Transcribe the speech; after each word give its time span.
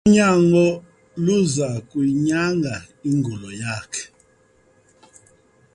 unyango 0.07 0.63
luza 1.25 1.67
kuyinyanga 1.89 2.73
ingulo 3.09 3.49
yakhe 3.61 4.03